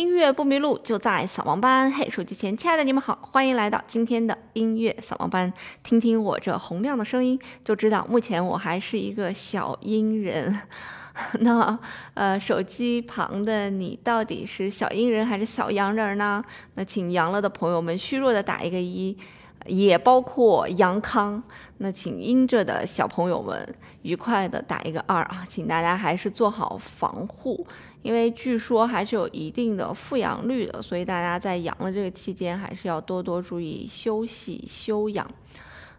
[0.00, 1.92] 音乐不迷路，就在扫盲班。
[1.92, 5.52] 嘿，手机前亲爱的你们好，欢迎来到今天的音乐扫盲班。
[5.82, 10.58] 听听我这洪亮的声音，就知道目前我还是一个小阴人。
[11.40, 11.78] 那
[12.14, 16.42] 呃，手机旁的你到底是小阴人还是小阳人呢？
[16.76, 19.14] 那请阳了的朋友们虚弱的打一个一。
[19.66, 21.42] 也包括杨康，
[21.78, 27.66] 那请阴着的小朋友们愉快的打一个二啊，请大家还是做好防护，
[28.02, 35.26] 因为据说还是有一定的复阳率的，所以大家在阳的这个期间还是要多多注意休息休养。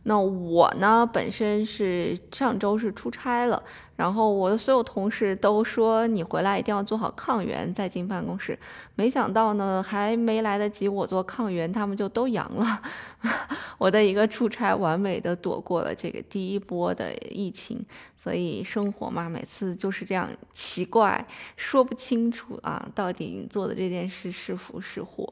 [0.03, 3.61] 那我呢，本身是上周是出差了，
[3.95, 8.57] 然后我的所有同事都说你回来一定要做好抗原再进办公室。
[8.95, 12.81] 没想到呢，还没来得及我做抗原，他们就都阳了。
[13.77, 17.85] 我的一个出差完美的躲过了这个第一波的疫情，
[18.17, 21.23] 所以生活嘛，每次就是这样奇怪，
[21.55, 25.31] 说不清楚啊，到底做的这件事是福是祸。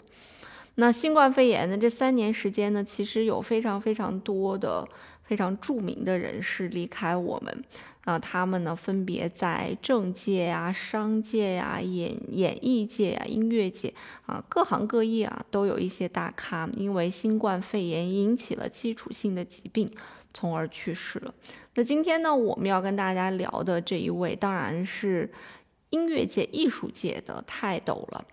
[0.80, 4.88] 那新冠肺炎的这三年时间呢，其实有非常非常多的
[5.24, 7.64] 非常著名的人士离开我们
[8.06, 13.94] 啊，他们呢分别在政界呀、商界呀、演演艺界呀、音乐界
[14.26, 19.92] 啊，各行各业啊，都有一些大咖因为新冠肺炎引起了基础性的疾病，
[20.34, 21.34] 从而去世了。
[21.76, 25.30] 那今天呢，我们要跟大家聊的这一位，当然是
[25.90, 28.24] 音乐界、艺术界的泰斗了。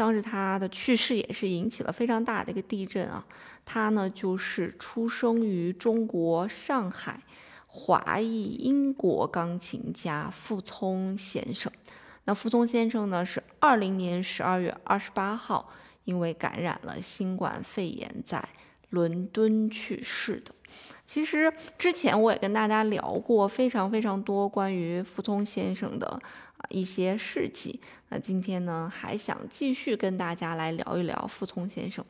[0.00, 3.22] 当时他的去世也是引起了非常大的一个地震啊！
[3.66, 7.20] 他呢就是出生于中国上海，
[7.66, 11.70] 华裔英国钢琴家傅聪先生。
[12.24, 15.70] 那傅聪先生呢是二零年十二月二十八号
[16.04, 18.42] 因为感染了新冠肺炎在
[18.90, 20.52] 伦敦去世的。
[21.06, 27.80] 其实之前我也跟大家聊过非常非常多关于傅聪先生的啊一些事迹。
[28.10, 32.04] 那今天呢，还想继续跟大家来聊一聊傅聪先生。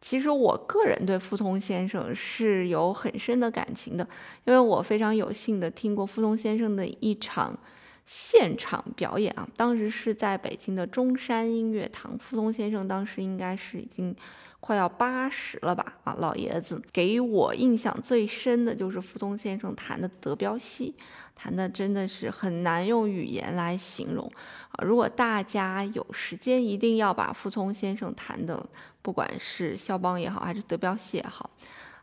[0.00, 4.06] 其实我个人对傅聪先生是有很深的感情的，
[4.44, 7.58] 因为我非常有幸的听过傅聪先生的一场
[8.04, 12.16] 现场表演啊，当时是在北京的中山音乐堂。
[12.16, 14.14] 傅聪先生当时应该是已经。
[14.58, 15.94] 快要八十了吧？
[16.02, 20.94] 啊，老爷子，给我印象最深的就是傅聪先生弹的德彪西，
[21.36, 24.26] 弹的真的是很难用语言来形容
[24.70, 24.82] 啊！
[24.82, 28.66] 如果大家有时间，一定要把傅聪先生弹的，
[29.02, 31.48] 不管是肖邦也好，还是德彪西也好，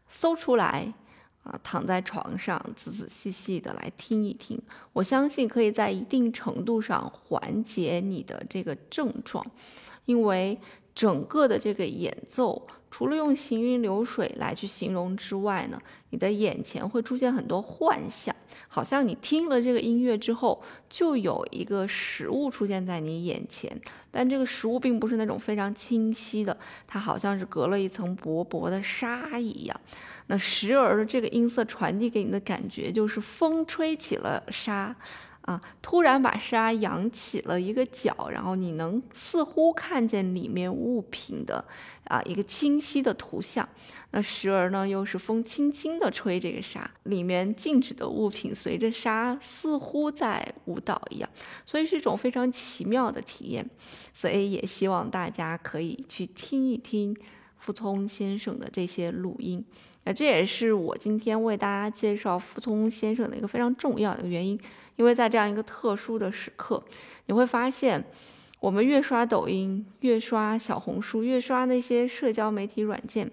[0.07, 0.93] 搜出来
[1.43, 4.61] 啊，躺在床上仔仔细细的来听一听，
[4.93, 9.45] 我相信可以在一定程度上缓解你的这个症状，
[10.05, 10.57] 因为。
[10.93, 15.81] 整个的这个演奏，除了用行云流水来去形容之外呢，
[16.11, 18.35] 你的眼前会出现很多幻象，
[18.67, 23.75] 好像你听了这个音乐之后，就有一个实物出现在你眼前，
[24.11, 26.55] 但这个实物并不是那种非常清晰的，
[26.85, 29.81] 它好像是隔了一层薄薄的纱一样。
[30.27, 34.95] 那时而这个音色传递给你的感觉，就是风吹起了纱。
[35.43, 35.61] 啊！
[35.81, 41.63] 突然把沙扬起了一个角，然后你能似乎看见里面物品的
[42.05, 43.67] 啊一个清晰的图像。
[44.11, 51.29] 那时而呢，又是风轻轻地吹这个沙，里面静止的物品随着沙似乎在舞蹈一样，
[51.65, 53.69] 所以是一种非常奇妙的体验。
[54.13, 57.13] 所以也希望大家可以去听一听
[57.57, 59.65] 傅聪先生的这些录音。
[60.05, 64.59] 那这也是我今天为大家介绍傅聪先生的一个非常重要的原因。
[64.95, 66.83] 因为在这样一个特殊的时刻，
[67.25, 68.03] 你会发现，
[68.59, 73.29] 我们越刷抖音，越刷小红书，越刷那些社交媒体软件，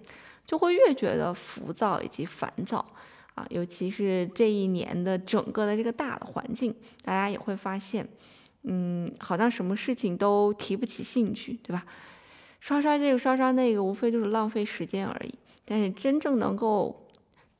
[0.47, 2.85] 就会越觉得浮躁以及烦躁
[3.35, 3.47] 啊。
[3.51, 8.09] 尤其是这一年的整个的这个大的环境，大家也会发现，
[8.63, 11.85] 嗯，好像什么事情都提不起兴趣，对吧？
[12.61, 15.35] 刷刷这个，刷刷那个，无非就是浪费时间而已。
[15.65, 17.00] 但是真正能够。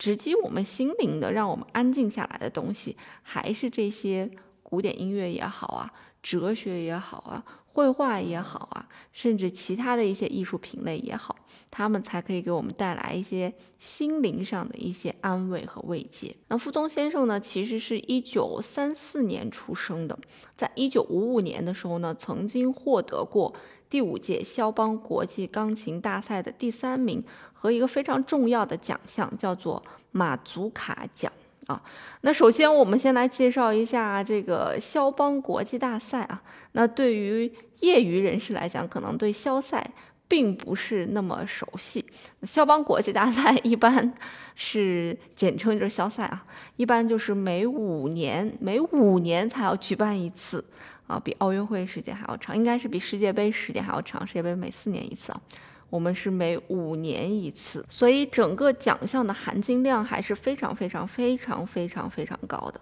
[0.01, 4.31] 直击我们心灵的，让我们安静下来的东西，还是这些
[4.63, 11.37] 古典音乐也好啊，哲学也好啊，绘画也好啊，甚至其他的一些艺术品类也好，
[11.71, 16.35] 他们才可以给我们带来一些心灵上的一些安慰和慰藉。
[16.49, 20.19] 那傅聪先生呢，其实是一九三四年出生的，
[20.57, 23.55] 在一九五五年的时候呢，曾经获得过。
[23.89, 29.83] 第五届肖邦国际钢琴大赛的第三名和一个非常重要的奖项，叫做
[30.13, 31.33] 马祖卡奖
[31.67, 31.83] 啊。
[32.23, 36.43] 那首先我们先来介绍一下这个肖邦国际大赛啊。
[36.73, 39.91] 那对于业余人士来讲，可能对肖赛
[40.29, 42.05] 并不是那么熟悉。
[42.43, 44.13] 肖邦国际大赛 一般
[44.55, 46.45] 是简称就是肖赛啊，
[46.77, 50.65] 一般就是每五年每五年才要举办一次。
[51.07, 54.25] 啊，比奥运会时间还要长，应该是比世界杯时间还要长。
[54.25, 55.41] 世界杯每四年一次啊，
[55.91, 62.81] 我们是每五年一次，所以整个奖项的含金量还是非常非常非常非常非常高的。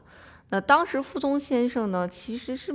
[0.50, 2.72] 那当时傅聪先生呢，其实是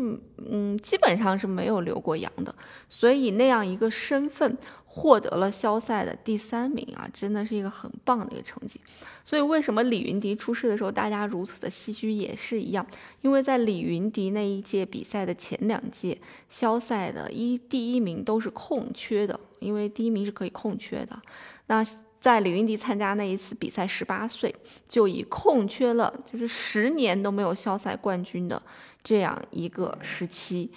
[0.47, 2.53] 嗯，基本上是没有留过洋的，
[2.87, 4.55] 所以那样一个身份
[4.85, 8.79] 获得了肖赛的第三名啊，真的是一个很棒的一个成绩。
[9.25, 12.85] 所以为什么李云迪出事的时候大家如此的唏嘘，也是一样，
[13.21, 16.19] 因为在李云迪那一届比赛的前两届，
[16.49, 21.19] 肖赛的一第一名都是空缺的，因为第一名是可以空缺的。
[21.67, 21.83] 那
[22.23, 24.55] 在李云迪参加那一次比赛，十八岁
[24.87, 28.61] 就以空缺了，就是十年都没有肖赛冠军的
[29.03, 30.71] 这样一个时期，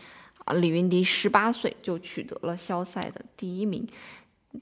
[0.45, 3.87] 啊，李云迪十八岁就取得了肖赛的第一名。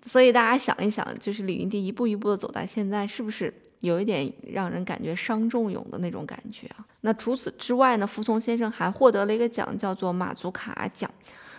[0.02, 6.84] 所以大家想一想，就是李云迪一步一步的走到现在，是不是有一点让人感觉伤仲永的那种感觉啊？
[7.00, 11.10] 那除此之外呢，傅聪先生还获得了一个奖，叫做马祖卡奖。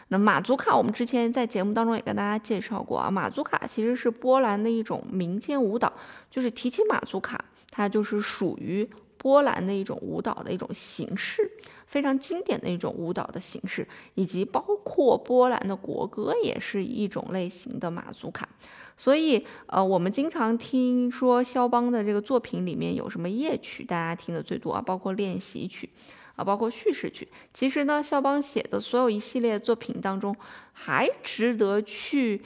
[0.09, 3.09] 那马祖卡，我们之前在节目当中也跟大家介绍过啊。
[3.09, 5.91] 马祖卡其实是波兰的一种民间舞蹈，
[6.29, 8.87] 就是提起马祖卡，它就是属于
[9.17, 11.49] 波兰的一种舞蹈的一种形式，
[11.87, 18.47] 非常经典的一种舞蹈的形式，以及包括波兰的国歌也是一种类型的马祖卡。
[18.95, 25.89] 所以，呃，我们经常听说肖邦的这个作品里面有什么夜曲，大家听的最多啊，包括练习曲。
[26.35, 27.27] 啊，包括叙事剧。
[27.53, 30.35] 其实呢，肖邦写的所有一系列作品当中，
[30.73, 32.41] 还值得去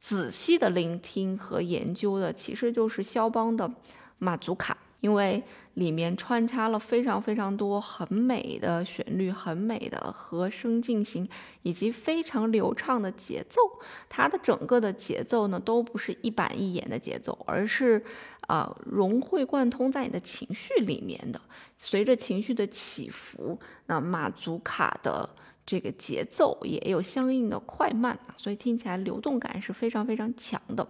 [0.00, 3.72] 仔细的聆听和研究的，其实就是肖邦的
[4.18, 4.73] 马祖卡，
[5.04, 5.42] 因为
[5.74, 11.28] 里面穿插了非常非常多很美的旋律、很美的和声进行，
[11.60, 13.60] 以及非常流畅的节奏。
[14.08, 18.02] 它的整个的节奏呢，都不是一板一眼的节奏，而是。
[18.46, 21.40] 啊，融会贯通在你的情绪里面的，
[21.78, 25.26] 随着情绪的起伏，那马祖卡的
[25.66, 30.86] 这个节奏也有相应的快慢啊，所以听起来流动感是非常非常强的。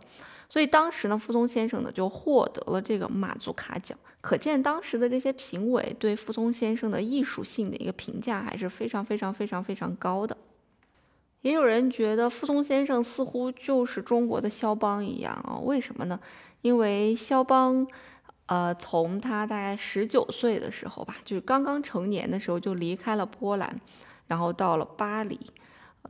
[0.48, 10.36] 所以当时呢，傅聪先生呢就获得了这个马祖卡奖，可见当时的这些评委对傅聪先生的艺术性的一个评价还是非常非常非常非常高的。
[11.40, 16.18] 也有人觉得傅聪先生似乎就是中国的肖邦一样啊，为什么呢？
[16.62, 17.86] 因为肖邦，
[18.46, 23.78] 呃，从他大概十九岁的时候吧，就是刚刚成年的时候就离开了波兰，
[24.26, 25.38] 然后到了巴黎，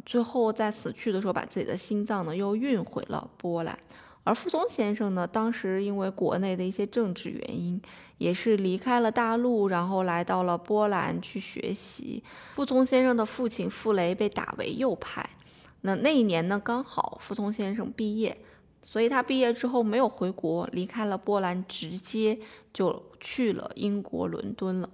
[0.05, 3.78] 最后在死去的时候把自己的心脏呢又运回了波兰。
[4.22, 7.78] 而傅聪先生呢，当时因为国内的一些政治原因，
[8.16, 12.22] 也是离开了大陆，然后来到了波兰去学习。
[12.55, 15.28] 傅聪先生的父亲傅雷被打为右派，
[15.82, 18.37] 那那一年呢，刚好傅聪先生毕业。
[18.81, 22.38] 所以他毕业之后没有回国，离开了波兰，直接
[22.72, 24.88] 就去了英国伦敦了。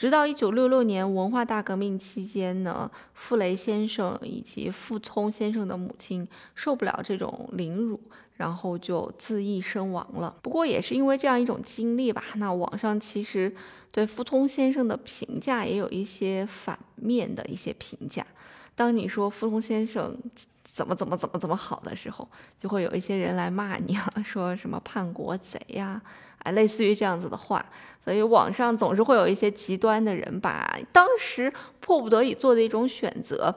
[0.00, 8.00] 直到一九六六年文化大革命期间呢，傅雷先生以及傅聪先生的母亲受不了这种凌辱，
[8.38, 10.34] 然后就自缢身亡了。
[10.40, 13.54] 不过也是因为这样一种经历吧，那网上其实
[13.92, 18.26] 对傅聪先生的评价也有一些反面的一些评价。
[18.74, 20.16] 当你说傅聪先生，
[20.72, 22.28] 怎么怎么怎么怎么好的时候，
[22.58, 26.00] 就会有一些人来骂你啊， 说什么叛国贼呀，
[26.38, 27.64] 哎，类似于这样子的话。
[28.02, 33.54] 所以网上总是会有一些极端的人，把当时迫不得已做的一种选择，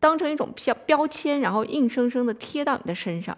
[0.00, 3.36] 当成一种标标签，然后硬生生的贴到你的身上。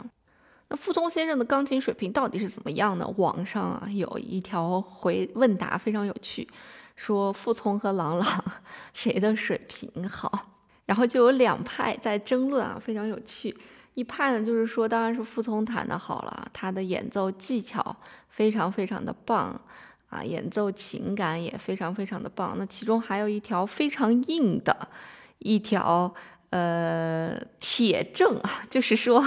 [0.69, 3.07] 那傅聪先生的钢琴水平到底是怎么样呢？
[3.19, 6.49] 网上啊有一条回问答非常有趣，
[6.97, 8.45] 说傅聪和郎朗
[8.95, 10.58] 谁的水平好？
[10.89, 13.55] 然后就有两派在争论啊，非常有趣。
[13.93, 17.95] 一派呢就是说，当然是傅聪弹的好了，他的演奏技巧
[18.31, 19.61] 非常非常的棒
[20.09, 22.55] 啊，演奏情感也非常非常的棒。
[22.57, 24.89] 那其中还有一条非常硬的
[25.41, 26.15] 一条
[26.49, 29.23] 呃铁证啊，就是说，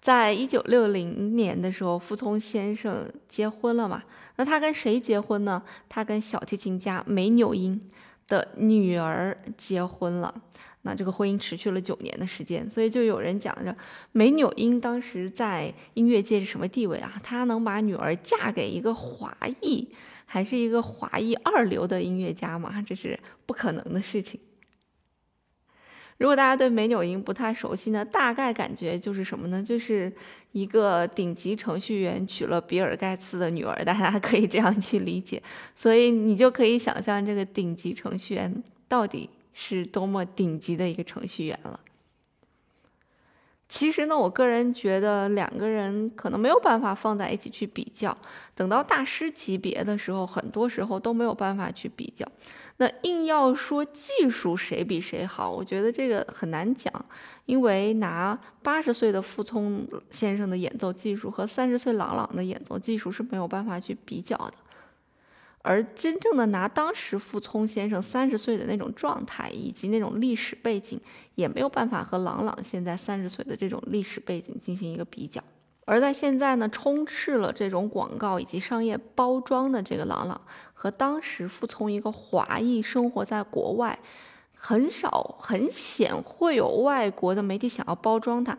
[0.00, 4.02] 在一九六零年的时候，傅聪先生结婚了嘛？
[4.36, 5.62] 那他跟谁结婚呢？
[5.88, 7.80] 他跟小提琴家梅纽因
[8.26, 10.34] 的女儿结婚了。
[10.82, 13.76] 那这个婚姻持续了九年的时间，所以就有人讲着
[14.12, 17.20] 梅纽因当时在音乐界是什么地位啊？
[17.22, 19.86] 她能把女儿嫁给一个华裔，
[20.24, 22.82] 还是一个华裔二流的音乐家吗？
[22.86, 24.40] 这是不可能的事情。
[26.16, 29.62] 如果大家对梅纽因不太熟悉呢，大概感觉就是什么呢？
[29.62, 30.10] 就是
[30.52, 35.42] 一个顶级程序员娶了比尔盖茨的女儿，大家可以这样去理解。
[35.76, 39.28] 所以你就可以想象这个顶级程序员到底。
[39.52, 41.80] 是多么顶级的一个程序员了。
[43.68, 48.16] 其实呢，我个人觉得两个人可能没有办法放在一起去比较。
[48.52, 52.26] 等到大师级别的时候，很多时候都没有办法去比较。
[52.78, 56.92] 那硬要说技术谁比谁好，我觉得这个很难讲，
[57.46, 64.54] 因为拿八十岁的傅聪先生的演奏技术和三十岁郎朗的演奏技术是没有办法去比较的。
[65.62, 70.98] 而真正的拿当时傅聪先生三十岁的那种状态以及那种历史背景，
[71.34, 75.42] 也没有办法和郎朗现在三十岁的这种历史背景进行一个比较。
[75.84, 80.40] 而在现在呢，充斥了这种广告以及商业包装的这个郎朗，
[80.72, 83.98] 和当时傅聪一个华裔生活在国外，
[84.54, 88.56] 很少很显会有外国的媒体想要包装他，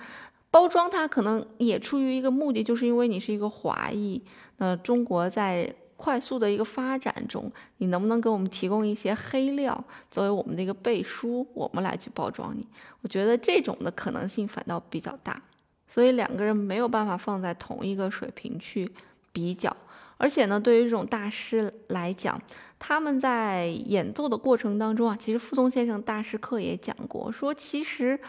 [0.52, 4.22] 包装他可能也出于一个目的，就是因为你是一个华裔，
[4.58, 5.74] 那中国在。
[6.02, 12.66] 快速的一个发展中，你能不能给我们提供一些黑料作为我们的一个背书，我们来去包装你？
[13.02, 15.40] 我觉得这种的可能性反倒比较大，
[15.88, 18.92] 所以两个人没有办法放在同一个水平去
[19.32, 19.78] 比较。
[20.18, 22.42] 而且呢，对于这种大师来讲，
[22.80, 28.20] 他们在演奏的过程当中啊，其实傅聪先生大师课也讲过，说其实。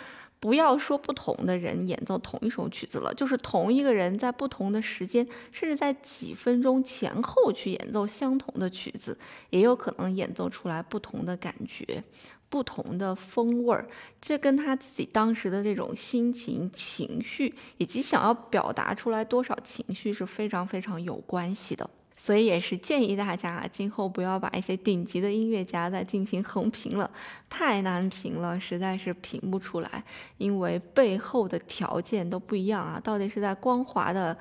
[0.42, 9.16] 不要说不同的人演奏同一首曲子了，就是同一个人在不同的时间，甚至在几分钟前后去演奏相同的曲子，
[9.50, 12.02] 也有可能演奏出来不同的感觉、
[12.49, 13.88] 不同的风味儿。
[14.20, 21.88] 这跟他自己当时的这种心情、情绪，以及想要表达出来多少情绪是非常非常有关系的。
[22.23, 27.11] 所以也是建议大家，今后不要把一些顶级的音乐家再进行横评了，
[27.50, 30.05] 太难评了，实在是评不出来，
[30.38, 33.00] 因为背后的条件都不一样啊。
[33.02, 34.38] 到底是在光滑的，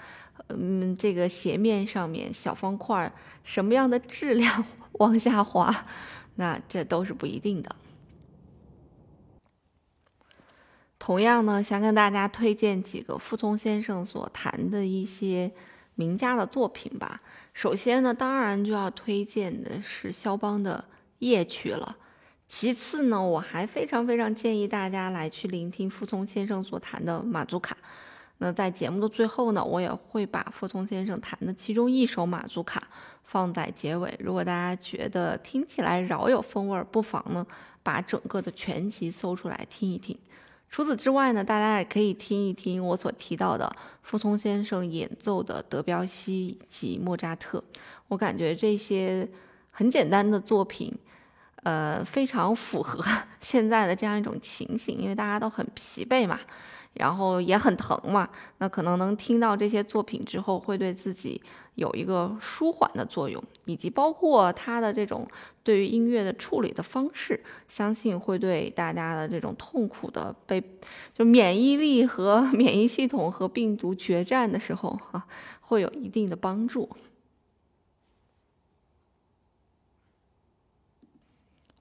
[0.50, 3.12] 嗯，这个斜面上面小方块，
[3.44, 4.64] 什么样的质量
[5.02, 5.76] 往下滑，
[6.36, 7.76] 那这都是不一定的。
[11.00, 15.52] 同样呢，想跟大家推荐几个傅聪先生所弹的一些。
[15.96, 17.22] 名家的作品吧。
[17.54, 20.84] 首先呢，当然就要推荐的是肖邦的
[21.20, 21.98] 夜曲了。
[22.48, 27.78] 其次呢，我还非常非常建议大家来去聆听傅聪先生所弹的马祖卡。
[28.40, 32.82] 那在节目的最后呢，我也会把傅聪先生弹的其中一首马祖卡
[33.24, 34.14] 放在结尾。
[34.20, 37.46] 如果大家觉得听起来饶有风味，不妨呢
[37.84, 40.18] 把整个的全集搜出来听一听。
[40.72, 43.70] 除此之外呢，大家也可以听一听我所提到的
[44.04, 47.62] 傅聪先生演奏的德彪西以及莫扎特。
[48.08, 49.28] 我感觉这些
[49.70, 50.98] 很简单的作品，
[51.64, 53.04] 呃，非常符合
[53.42, 56.40] 现在的这样一种情形，因为大家都很疲惫嘛。
[56.94, 61.42] 然后也很疼嘛，那可能能听到这些作品之后，会对自己
[61.76, 65.28] 有一个舒缓的作用，以及包括他的这种
[65.64, 70.62] 对于音乐的处理的方式，相信会对大家的这种痛苦的被
[71.14, 75.26] 就免疫力和 免疫系统和病毒决战的时候啊，
[75.62, 76.90] 会有一定的帮助。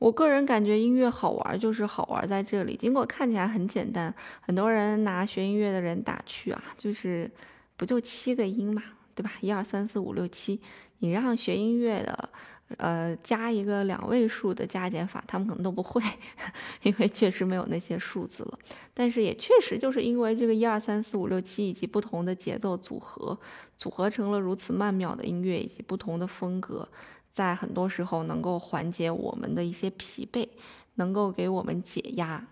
[0.00, 2.74] 我个人感觉音乐好玩，就是好玩在这里。
[2.74, 7.30] 尽管看起来很简单，很多人拿学音乐的人打趣啊，就是
[7.76, 8.82] 不就七个音嘛，
[9.14, 9.30] 对吧？
[9.42, 10.58] 一二三四五六七，
[11.00, 12.30] 你让学音乐的，
[12.78, 16.00] 呃，加一个两位数的加减法，他们可能都不会，
[16.82, 18.58] 因为确实没有那些数字了。
[18.94, 23.38] 但是也确实就是因为这个一二三四五六七以及不同的节奏组合，
[23.76, 26.88] 组合成了如此曼妙的音乐以及不同的风格。
[27.32, 30.48] 在很多时候能够缓解我们的一些疲惫，
[30.94, 32.46] 能够给我们解压。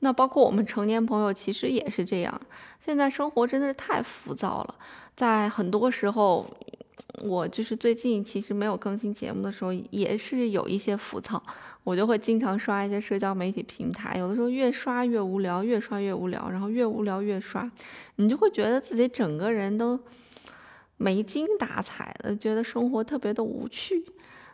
[0.00, 2.40] 那包括我们成年朋友，其实也是这样。
[2.82, 4.74] 现在生活真的是太浮躁了，
[5.14, 6.46] 在很多时候，
[7.22, 11.42] 我就是最近其实没有更新节目的时候，也是有一些浮躁。
[11.84, 17.70] 我就会经常刷一些社交媒体平台，有的时候越刷越无聊，越刷越无聊，然后越无聊越刷，
[18.16, 19.98] 你就会觉得自己整个人都。
[21.02, 24.04] 没精打采的，觉得生活特别的无趣，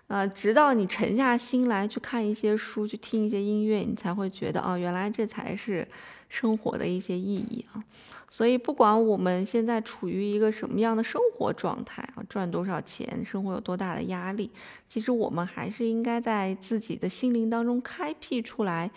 [0.07, 5.85] 呃，直到你沉下心来去看一些书，去听一些音乐，你才会觉得，哦，原来这才是
[6.29, 7.83] 生活的一些意义啊。
[8.31, 14.49] 所以，不管我们现在处于一个什么样的生活状态啊，赚多少钱，生活有多大的压力，
[14.89, 18.89] 其实我们还是应该在自己的心灵当中开辟出来。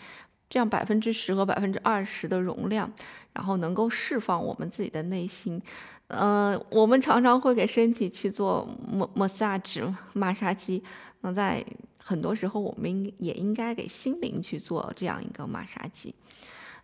[0.50, 2.92] 这样百分之十和百分之二十的容量，
[3.34, 5.62] 然后能够释放我们自己的内心。
[6.08, 8.68] 呃，我们常常会给身体去做
[9.16, 10.84] massage 马杀鸡，
[11.22, 11.64] 那在
[12.00, 16.16] 很多时候，我们应也应该给心灵去做这样一个马杀鸡。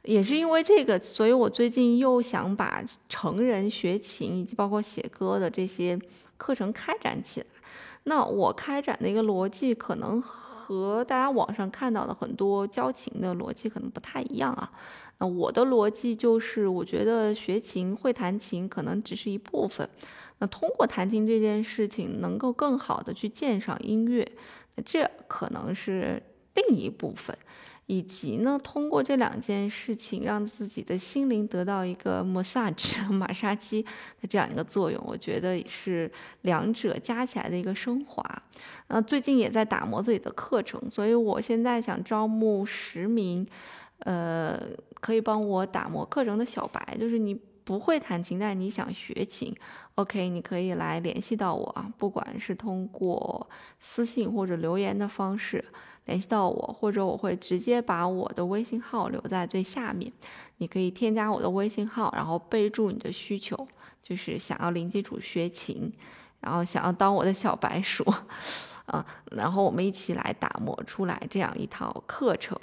[0.04, 6.00] 也是因为这个，所以我最近又想把成人学琴以及包括写歌的这些
[6.38, 7.48] 课程开展起来。
[8.04, 10.22] 那我开展的一个逻辑可能。
[10.66, 14.72] 和大家网上看到的很多教琴的逻辑可能不太一样啊。
[15.20, 19.88] 那我的逻辑就是，我觉得学琴会弹琴可能只是一部分。
[20.40, 24.28] 那通过弹琴这件事情，能够更好的去鉴赏音乐，
[24.74, 26.22] 那这可能是
[26.56, 27.38] 另一部分。
[27.88, 36.12] 以及呢，通过这两件事情，让自己的心灵得到一个 massage 马杀鸡的这样一个作用，我觉得是
[36.42, 38.24] 两者加起来的一个升华。
[38.88, 43.46] 那最近也在打磨自己的课程，所以我现在想招募十名，
[44.00, 44.60] 呃，
[45.00, 49.54] 可以帮我打磨课程的小白，就是你不会弹琴，但你想学琴
[49.96, 53.50] ，OK，你可以来联系到我啊，不管是通过
[53.82, 55.66] 私信或者留言的方式。
[56.06, 60.14] 联系到我，或者我会直接把我的微信号留在最下面，
[60.58, 63.68] 你可以添加我的微信号，然后备注你的需求，
[64.04, 65.92] 就是想要零基础学琴，
[66.42, 68.06] 然后想要当我的小白鼠，
[68.86, 72.56] 啊，然后我们一起来打磨出来这样一套课程，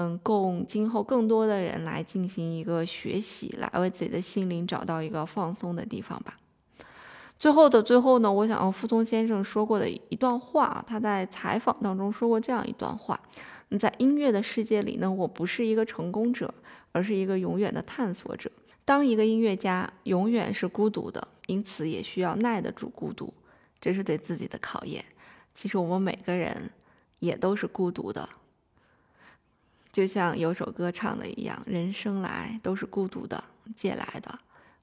[0.00, 6.38] 嗯，供今后更多的人来进行一个学习，来为自己的心灵找到一个放松的地方吧。
[7.38, 13.20] 最后的最后呢，我想要傅聪先生说过的一段话，他在采访当中说过这样一段话：，
[13.78, 16.54] 在音乐的世界里呢，我不是一个成功者，
[16.92, 18.50] 而是一个永远的探索者。
[18.86, 23.34] 当一个音乐家永远是孤独的，因此也需要耐得住孤独，
[23.78, 25.04] 这是对自己的考验。
[25.54, 26.70] 其实我们每个人
[27.18, 28.26] 也都是孤独的，
[29.92, 33.42] 就像有首歌唱的一样：“人生来都是孤独的，
[33.74, 34.38] 借来的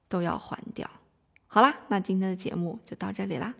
[0.08, 0.88] 都要还掉。”
[1.46, 3.54] 好啦，那今天的节目就到这里啦。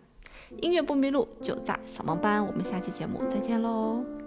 [0.61, 2.45] 音乐不迷路，就在扫盲班。
[2.45, 4.18] 我们下期节目再见喽。